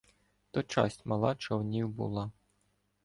[0.51, 2.31] То часть мала човнів була.